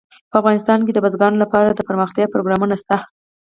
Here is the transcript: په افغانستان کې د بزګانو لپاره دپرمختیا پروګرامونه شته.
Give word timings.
په 0.29 0.35
افغانستان 0.41 0.79
کې 0.85 0.91
د 0.93 0.99
بزګانو 1.05 1.41
لپاره 1.43 1.67
دپرمختیا 1.79 2.25
پروګرامونه 2.33 2.75
شته. 2.81 2.97